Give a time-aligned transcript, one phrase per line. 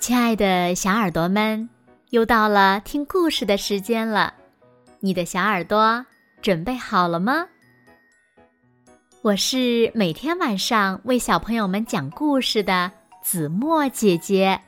[0.00, 1.68] 亲爱的小耳朵们，
[2.08, 4.32] 又到了听故事的时间了，
[5.00, 6.06] 你的小耳朵
[6.40, 7.46] 准备好了吗？
[9.20, 12.90] 我是每天晚上为小朋友们讲故事的
[13.22, 14.62] 子墨姐姐。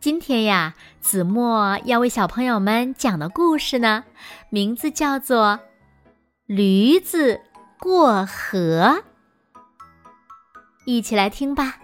[0.00, 4.02] 今天呀，子墨要为小朋友们讲的故事呢，
[4.50, 5.46] 名字叫做
[6.46, 7.40] 《驴子
[7.78, 9.00] 过河》，
[10.84, 11.78] 一起来听吧。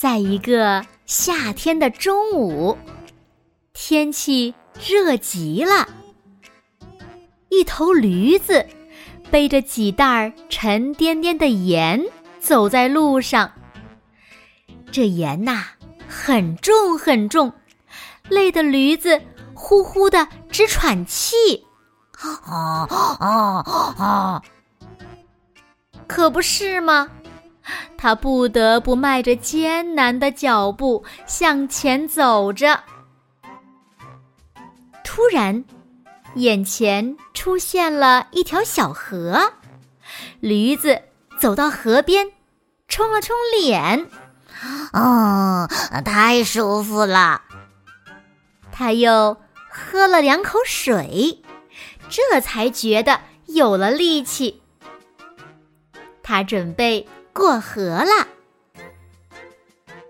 [0.00, 2.78] 在一个夏天的中午，
[3.74, 4.54] 天气
[4.88, 5.86] 热极了。
[7.50, 8.66] 一头驴子
[9.30, 12.02] 背着几袋沉甸甸的盐
[12.38, 13.52] 走在路上，
[14.90, 15.66] 这盐呐
[16.08, 17.52] 很重很重，
[18.30, 19.20] 累得驴子
[19.52, 21.66] 呼呼的直喘气。
[22.12, 22.88] 啊
[23.20, 23.64] 啊
[23.98, 24.42] 啊！
[26.06, 27.10] 可不是吗？
[28.02, 32.82] 他不得不迈着艰难的脚步向前走着。
[35.04, 35.66] 突然，
[36.36, 39.52] 眼前出现了一条小河，
[40.40, 41.02] 驴子
[41.38, 42.32] 走到河边，
[42.88, 44.06] 冲了冲脸，
[44.94, 45.68] 哦，
[46.02, 47.42] 太舒服了。
[48.72, 49.36] 他又
[49.68, 51.42] 喝了两口水，
[52.08, 54.62] 这才觉得有了力气。
[56.22, 57.06] 他准备。
[57.32, 58.28] 过河了，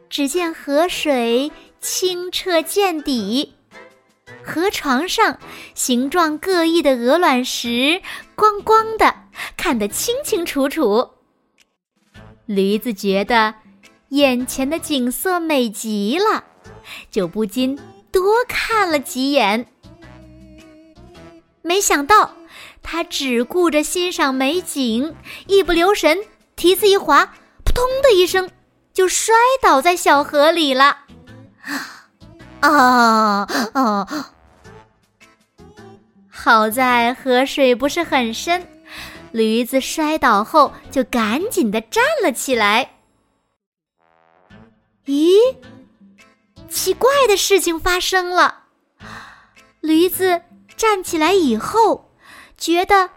[0.09, 3.55] 只见河水清澈见底，
[4.43, 5.39] 河床上
[5.75, 8.03] 形状各异的鹅卵石
[8.35, 9.15] 光光的，
[9.57, 11.11] 看得清清楚楚。
[12.47, 13.55] 驴子觉得
[14.09, 16.45] 眼前的景色美极了，
[17.11, 17.79] 就不禁
[18.11, 19.67] 多看了几眼。
[21.63, 22.35] 没想到，
[22.83, 25.15] 他只顾着欣赏美景，
[25.47, 26.19] 一不留神。
[26.61, 27.25] 蹄子一滑，
[27.65, 28.51] 扑通的一声，
[28.93, 31.05] 就摔倒在小河里了。
[32.61, 34.07] 啊啊！
[36.29, 38.69] 好在河水不是很深，
[39.33, 42.91] 驴子摔倒后就赶紧的站了起来。
[45.07, 45.57] 咦，
[46.69, 48.65] 奇怪的事情发生了。
[49.81, 50.43] 驴子
[50.77, 52.13] 站起来以后，
[52.59, 53.09] 觉得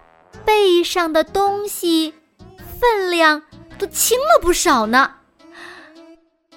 [0.46, 2.14] 背上的东西。
[2.84, 3.44] 分量
[3.80, 5.12] 都轻了不少呢，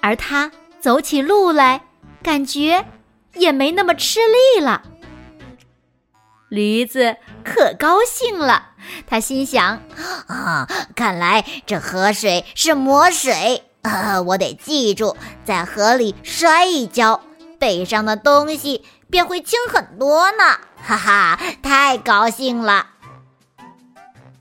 [0.01, 0.51] 而他
[0.81, 1.85] 走起路来
[2.21, 2.85] 感觉
[3.33, 4.83] 也没那么吃力了。
[6.49, 7.15] 驴子
[7.45, 8.71] 可高兴了，
[9.07, 9.81] 他心想
[10.27, 10.67] ：“啊，
[10.97, 14.21] 看来这河水是魔水呃！
[14.21, 15.15] 我得记住，
[15.45, 17.21] 在河里摔一跤，
[17.57, 22.87] 背上的东西便会轻很多呢！”哈哈，太高兴了。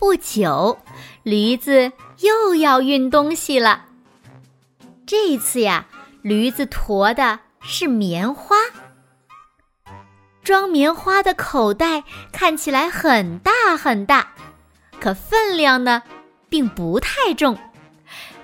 [0.01, 0.79] 不久。
[1.27, 3.87] 驴子又要运东西了。
[5.05, 5.85] 这一次呀，
[6.23, 8.55] 驴子驮的是棉花。
[10.45, 14.35] 装棉花的口袋看起来很大很大，
[15.01, 16.01] 可分量呢，
[16.49, 17.59] 并不太重。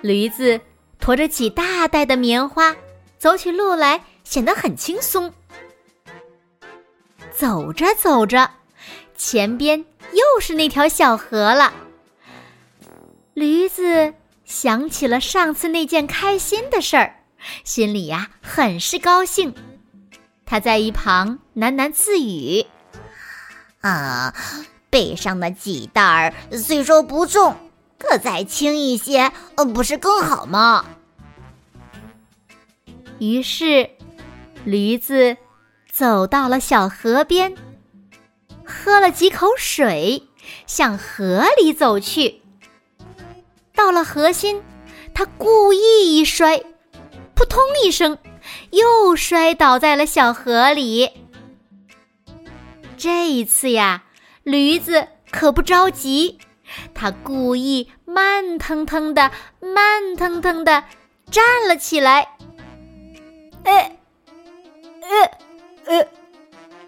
[0.01, 0.59] 驴子
[0.99, 2.75] 驮着几大袋的棉花，
[3.17, 5.33] 走起路来显得很轻松。
[7.31, 8.51] 走着走着，
[9.15, 11.73] 前边又是那条小河了。
[13.33, 14.13] 驴子
[14.45, 17.15] 想起了上次那件开心的事儿，
[17.63, 19.55] 心里呀很是高兴。
[20.45, 22.65] 他在一旁喃喃自语
[23.81, 24.35] ：“啊，
[24.91, 27.57] 背上的几袋儿虽说不重，
[27.97, 29.31] 可再轻一些，
[29.73, 30.85] 不是更好吗？”
[33.17, 33.89] 于是，
[34.63, 35.37] 驴子
[35.91, 37.55] 走到了小河边，
[38.63, 40.27] 喝了几口水，
[40.67, 42.42] 向河里走去。
[43.83, 44.63] 到了河心，
[45.13, 46.57] 他故意一摔，
[47.35, 48.17] 扑通一声，
[48.71, 51.11] 又摔倒在了小河里。
[52.95, 54.05] 这一次呀，
[54.43, 56.37] 驴子可不着急，
[56.93, 60.85] 他故意慢腾腾的、慢腾腾的
[61.29, 62.37] 站了起来。
[63.65, 63.97] 哎，
[65.01, 66.07] 呃，呃，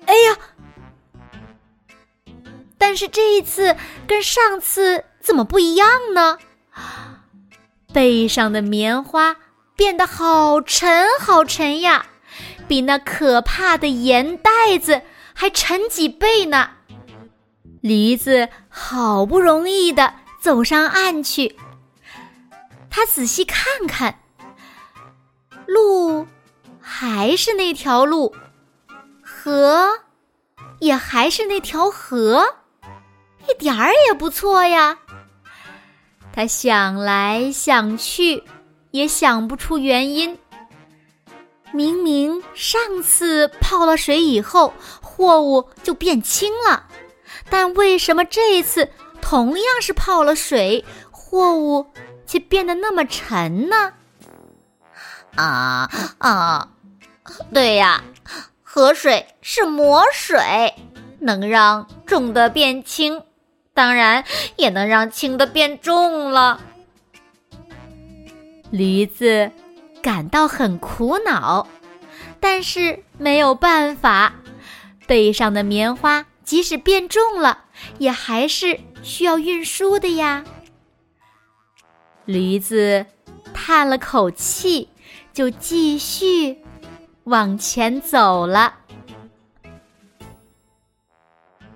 [0.06, 0.38] 哎呀！
[2.77, 3.75] 但是这一次
[4.07, 6.38] 跟上次怎么不一样呢？
[7.95, 9.38] 背上的棉花
[9.74, 12.07] 变得好沉好沉呀，
[12.68, 15.01] 比那可怕的盐袋子
[15.33, 16.71] 还沉几倍呢。
[17.80, 21.56] 驴子好不容易的走上岸去，
[22.89, 24.19] 他仔细看看，
[25.65, 26.27] 路
[26.81, 28.36] 还是那条路，
[29.24, 29.88] 河
[30.80, 32.57] 也还是那条河，
[33.48, 34.98] 一点儿也不错呀。
[36.36, 38.44] 他想来想去，
[38.92, 40.38] 也想不出原因。
[41.72, 46.88] 明明上次泡了水以后，货物就变轻了，
[47.50, 48.90] 但为什么这次
[49.22, 51.88] 同样是泡了水，货物
[52.26, 53.94] 却变得那么沉呢？
[55.36, 56.68] 啊啊，
[57.54, 58.04] 对呀，
[58.62, 60.74] 河水是魔水，
[61.20, 63.22] 能让重的变轻，
[63.75, 64.24] 当然
[64.56, 66.60] 也能让轻的变重了。
[68.72, 69.51] 驴子。
[70.01, 71.68] 感到很苦恼，
[72.39, 74.36] 但是没有办法。
[75.07, 77.63] 背上的棉花即使变重了，
[77.98, 80.44] 也还是需要运输的呀。
[82.25, 83.07] 驴子
[83.51, 84.89] 叹了口气，
[85.33, 86.60] 就继续
[87.24, 88.75] 往前走了。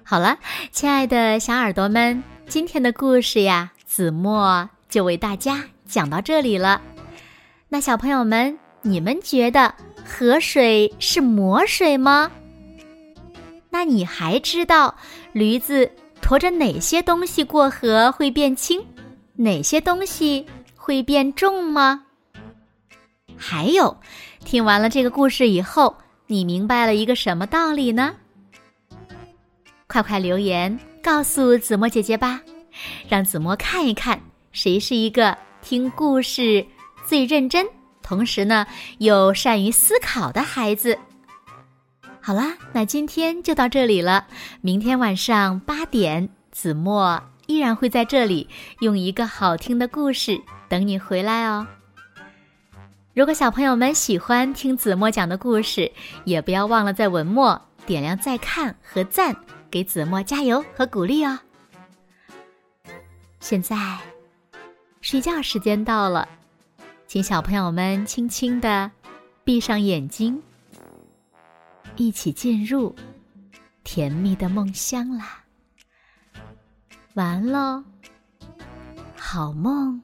[0.10, 0.40] 好了，
[0.72, 6.82] 亲爱的小耳朵们，今天的故事呀，子墨就为大家讲到这里了。
[7.68, 9.72] 那小朋友们，你们觉得
[10.04, 12.32] 河水是魔水吗？
[13.70, 14.96] 那你还知道
[15.32, 18.84] 驴子驮着哪些东西过河会变轻，
[19.36, 20.44] 哪些东西
[20.76, 22.06] 会变重吗？
[23.38, 23.96] 还有，
[24.44, 25.96] 听完了这个故事以后，
[26.26, 28.16] 你明白了一个什么道理呢？
[29.92, 32.40] 快快留言告诉子墨姐姐吧，
[33.08, 34.22] 让子墨看一看
[34.52, 36.64] 谁是一个听故事。
[37.08, 37.66] 最认真，
[38.04, 38.68] 同时呢
[39.00, 40.96] 又善于思考的孩子。
[42.22, 44.28] 好啦，那今天就到这里了。
[44.62, 48.48] 明天晚上八点，子墨依然会在这里
[48.82, 51.66] 用一个好听的故事等你回来哦。
[53.16, 55.92] 如果小朋友们喜欢听子墨讲的故事，
[56.26, 59.36] 也不要忘了在文末点亮再看和赞，
[59.70, 61.40] 给子墨加油和鼓励哦。
[63.40, 63.98] 现在，
[65.02, 66.28] 睡觉时间到了。
[67.08, 68.92] 请小朋友们轻轻的
[69.44, 70.40] 闭上眼睛，
[71.96, 72.96] 一起进入
[73.84, 75.44] 甜蜜的梦乡啦！
[77.16, 77.84] 完喽，
[79.16, 80.00] 好梦。